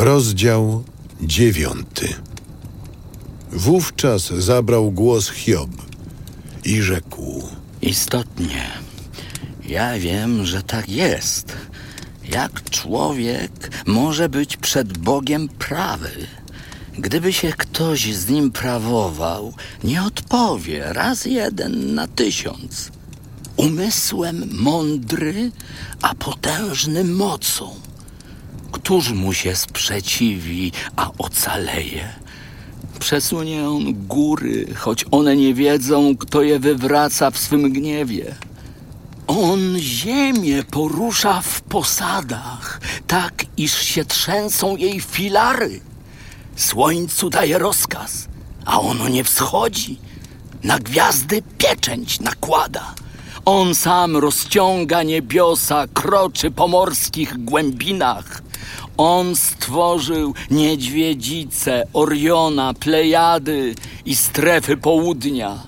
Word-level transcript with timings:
Rozdział 0.00 0.84
dziewiąty. 1.20 2.14
Wówczas 3.52 4.26
zabrał 4.26 4.90
głos 4.90 5.30
Hiob 5.30 5.70
i 6.64 6.82
rzekł: 6.82 7.42
Istotnie, 7.82 8.70
ja 9.68 9.98
wiem, 9.98 10.46
że 10.46 10.62
tak 10.62 10.88
jest. 10.88 11.56
Jak 12.28 12.70
człowiek 12.70 13.84
może 13.86 14.28
być 14.28 14.56
przed 14.56 14.98
Bogiem 14.98 15.48
prawy? 15.48 16.10
Gdyby 16.98 17.32
się 17.32 17.52
ktoś 17.52 18.14
z 18.14 18.28
nim 18.28 18.50
prawował, 18.50 19.54
nie 19.84 20.02
odpowie 20.02 20.92
raz 20.92 21.24
jeden 21.24 21.94
na 21.94 22.06
tysiąc. 22.06 22.90
Umysłem 23.56 24.48
mądry, 24.52 25.52
a 26.02 26.14
potężny 26.14 27.04
mocą. 27.04 27.89
Któż 28.72 29.10
mu 29.10 29.32
się 29.32 29.56
sprzeciwi, 29.56 30.72
a 30.96 31.10
ocaleje? 31.18 32.08
Przesunie 32.98 33.68
on 33.68 34.06
góry, 34.06 34.66
choć 34.76 35.04
one 35.10 35.36
nie 35.36 35.54
wiedzą, 35.54 36.16
kto 36.16 36.42
je 36.42 36.58
wywraca 36.58 37.30
w 37.30 37.38
swym 37.38 37.72
gniewie. 37.72 38.34
On 39.26 39.78
ziemię 39.78 40.62
porusza 40.70 41.40
w 41.40 41.60
posadach, 41.60 42.80
tak 43.06 43.44
iż 43.56 43.82
się 43.82 44.04
trzęsą 44.04 44.76
jej 44.76 45.00
filary. 45.00 45.80
Słońcu 46.56 47.30
daje 47.30 47.58
rozkaz, 47.58 48.28
a 48.64 48.80
ono 48.80 49.08
nie 49.08 49.24
wschodzi. 49.24 49.98
Na 50.64 50.78
gwiazdy 50.78 51.42
pieczęć 51.58 52.20
nakłada. 52.20 52.94
On 53.44 53.74
sam 53.74 54.16
rozciąga 54.16 55.02
niebiosa, 55.02 55.86
kroczy 55.94 56.50
po 56.50 56.68
morskich 56.68 57.44
głębinach. 57.44 58.42
On 59.02 59.36
stworzył 59.36 60.34
niedźwiedzice, 60.50 61.86
Oriona, 61.92 62.74
Plejady 62.74 63.74
i 64.04 64.16
strefy 64.16 64.76
południa. 64.76 65.58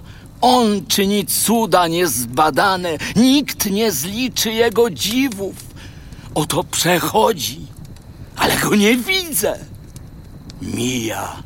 On 0.41 0.86
czyni 0.86 1.27
cuda 1.27 1.89
niezbadane, 1.89 2.98
nikt 3.16 3.70
nie 3.70 3.92
zliczy 3.92 4.52
jego 4.52 4.91
dziwów. 4.91 5.55
Oto 6.34 6.64
przechodzi, 6.64 7.66
ale 8.36 8.56
go 8.56 8.74
nie 8.74 8.97
widzę. 8.97 9.58
Mija, 10.62 11.42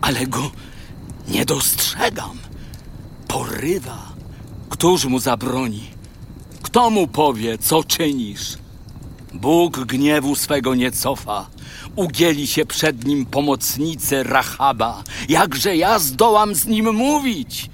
ale 0.00 0.26
go 0.26 0.50
nie 1.28 1.44
dostrzegam. 1.44 2.38
Porywa, 3.28 4.12
któż 4.68 5.04
mu 5.04 5.18
zabroni? 5.18 5.90
Kto 6.62 6.90
mu 6.90 7.06
powie, 7.06 7.58
co 7.58 7.84
czynisz? 7.84 8.61
Bóg 9.34 9.80
gniewu 9.80 10.36
swego 10.36 10.74
nie 10.74 10.90
cofa. 10.90 11.46
Ugięli 11.96 12.46
się 12.46 12.66
przed 12.66 13.04
nim 13.04 13.26
pomocnicy 13.26 14.22
Rahaba. 14.22 15.04
Jakże 15.28 15.76
ja 15.76 15.98
zdołam 15.98 16.54
z 16.54 16.66
nim 16.66 16.94
mówić? 16.94 17.70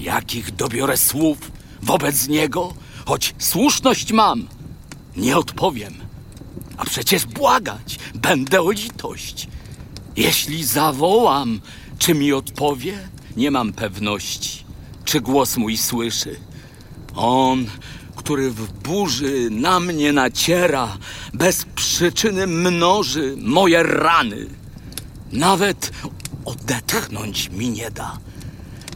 Jakich 0.00 0.50
dobiorę 0.50 0.96
słów 0.96 1.38
wobec 1.82 2.28
niego? 2.28 2.74
Choć 3.06 3.34
słuszność 3.38 4.12
mam, 4.12 4.48
nie 5.16 5.36
odpowiem. 5.36 5.94
A 6.76 6.84
przecież 6.84 7.26
błagać 7.26 7.98
będę 8.14 8.62
o 8.62 8.70
litość. 8.70 9.48
Jeśli 10.16 10.64
zawołam, 10.64 11.60
czy 11.98 12.14
mi 12.14 12.32
odpowie? 12.32 12.98
Nie 13.36 13.50
mam 13.50 13.72
pewności, 13.72 14.64
czy 15.04 15.20
głos 15.20 15.56
mój 15.56 15.76
słyszy. 15.76 16.36
On, 17.14 17.66
który 18.20 18.50
w 18.50 18.72
burzy 18.72 19.48
na 19.50 19.80
mnie 19.80 20.12
naciera, 20.12 20.98
bez 21.34 21.64
przyczyny 21.74 22.46
mnoży 22.46 23.34
moje 23.38 23.82
rany. 23.82 24.46
Nawet 25.32 25.90
odetchnąć 26.44 27.50
mi 27.50 27.70
nie 27.70 27.90
da. 27.90 28.18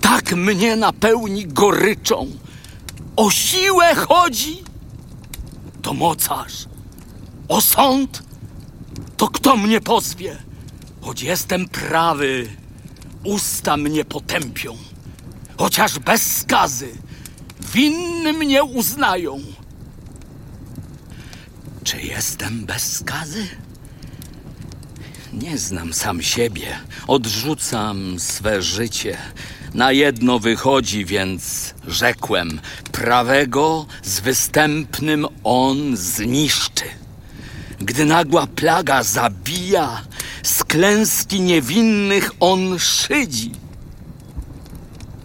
Tak 0.00 0.32
mnie 0.32 0.76
napełni 0.76 1.46
goryczą. 1.46 2.26
O 3.16 3.30
siłę 3.30 3.94
chodzi, 3.94 4.62
to 5.82 5.94
mocarz. 5.94 6.66
O 7.48 7.60
sąd, 7.60 8.22
to 9.16 9.28
kto 9.28 9.56
mnie 9.56 9.80
pozwie? 9.80 10.36
Choć 11.00 11.22
jestem 11.22 11.68
prawy, 11.68 12.46
usta 13.24 13.76
mnie 13.76 14.04
potępią. 14.04 14.76
Chociaż 15.58 15.98
bez 15.98 16.36
skazy, 16.36 16.88
winny 17.74 18.32
mnie 18.32 18.64
uznają. 18.64 19.40
Czy 21.84 22.00
jestem 22.00 22.64
bez 22.66 22.92
skazy? 22.92 23.46
Nie 25.32 25.58
znam 25.58 25.92
sam 25.92 26.22
siebie, 26.22 26.78
odrzucam 27.06 28.20
swe 28.20 28.62
życie. 28.62 29.16
Na 29.74 29.92
jedno 29.92 30.38
wychodzi, 30.38 31.04
więc 31.04 31.74
rzekłem: 31.86 32.60
prawego 32.92 33.86
z 34.02 34.20
występnym 34.20 35.26
on 35.44 35.96
zniszczy. 35.96 36.84
Gdy 37.80 38.04
nagła 38.04 38.46
plaga 38.46 39.02
zabija, 39.02 40.02
z 40.42 40.64
klęski 40.64 41.40
niewinnych 41.40 42.30
on 42.40 42.78
szydzi. 42.78 43.63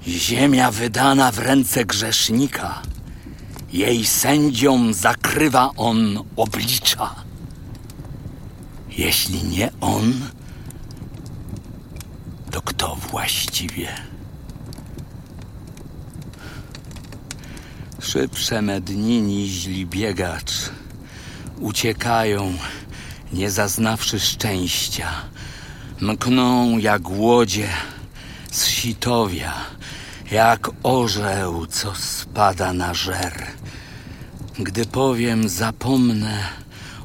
Ziemia 0.10 0.72
wydana 0.72 1.32
w 1.32 1.40
ręce 1.40 1.86
grzesznika, 1.86 2.82
jej 3.74 4.06
sędziom 4.06 4.94
zakrywa 4.94 5.72
on 5.78 6.24
oblicza. 6.36 7.16
Jeśli 8.90 9.44
nie 9.44 9.72
on, 9.82 10.14
to 12.52 12.62
kto 12.62 12.96
właściwie? 12.96 13.88
Szybsze 18.02 18.62
me 18.62 18.82
dni 18.82 19.22
niźli 19.22 19.86
biegacz. 19.86 20.54
Uciekają, 21.60 22.54
nie 23.34 23.52
zaznawszy 23.52 24.20
szczęścia. 24.20 25.10
Mkną 26.02 26.78
jak 26.78 27.10
łodzie 27.10 27.70
z 28.52 28.66
sitowia, 28.68 29.54
jak 30.32 30.70
orzeł, 30.84 31.66
co 31.68 31.96
spada 31.96 32.74
na 32.74 32.94
żer. 32.94 33.48
Gdy 34.60 34.86
powiem, 34.86 35.50
zapomnę 35.50 36.44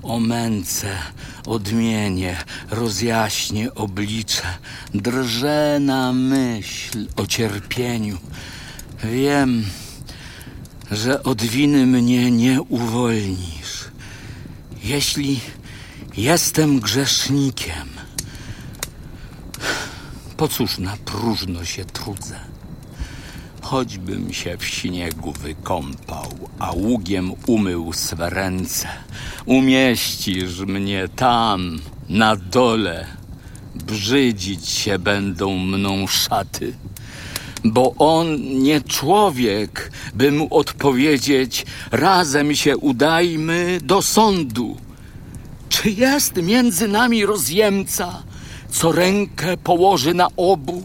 o 0.03 0.21
męce, 0.21 0.99
odmienię, 1.47 2.37
rozjaśnię 2.71 3.75
oblicze, 3.75 4.43
drżę 4.95 5.79
na 5.81 6.13
myśl 6.13 7.07
o 7.17 7.27
cierpieniu. 7.27 8.19
Wiem, 9.05 9.65
że 10.91 11.23
od 11.23 11.43
winy 11.43 11.87
mnie 11.87 12.31
nie 12.31 12.63
uwolnisz. 12.63 13.85
Jeśli 14.83 15.41
jestem 16.17 16.81
grzesznikiem, 16.81 17.89
po 20.37 20.49
cóż 20.49 20.79
na 20.79 20.97
próżno 20.97 21.65
się 21.65 21.85
trudzę? 21.85 22.54
Choćbym 23.75 24.33
się 24.33 24.57
w 24.59 24.65
śniegu 24.65 25.33
wykąpał, 25.33 26.31
a 26.59 26.73
ługiem 26.73 27.33
umył 27.47 27.93
swe 27.93 28.31
ręce, 28.31 28.89
umieścisz 29.47 30.61
mnie 30.61 31.09
tam, 31.17 31.81
na 32.09 32.37
dole. 32.37 33.07
Brzydzić 33.75 34.69
się 34.69 34.99
będą 34.99 35.59
mną 35.59 36.07
szaty, 36.07 36.75
bo 37.65 37.95
on 37.99 38.41
nie 38.63 38.81
człowiek, 38.81 39.93
by 40.15 40.33
mu 40.33 40.55
odpowiedzieć: 40.55 41.67
razem 41.91 42.55
się 42.55 42.77
udajmy 42.77 43.79
do 43.83 44.03
sądu. 44.03 44.77
Czy 45.69 45.91
jest 45.91 46.37
między 46.37 46.89
nami 46.89 47.27
rozjemca, 47.27 48.23
co 48.71 48.93
rękę 48.93 49.57
położy 49.57 50.15
na 50.15 50.29
obu? 50.37 50.83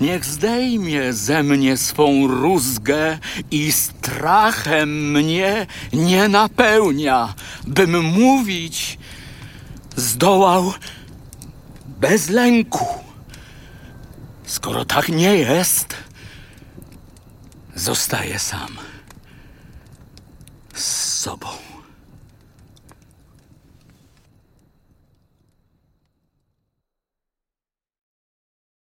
Niech 0.00 0.24
zdejmie 0.24 1.12
ze 1.12 1.42
mnie 1.42 1.76
swą 1.76 2.26
rózgę 2.26 3.18
i 3.50 3.72
strachem 3.72 5.10
mnie 5.12 5.66
nie 5.92 6.28
napełnia, 6.28 7.34
bym 7.66 8.04
mówić 8.04 8.98
zdołał 9.96 10.72
bez 11.86 12.28
lęku. 12.28 12.86
Skoro 14.46 14.84
tak 14.84 15.08
nie 15.08 15.34
jest, 15.34 15.94
zostaję 17.74 18.38
sam 18.38 18.78
z 20.74 20.84
sobą. 21.20 21.67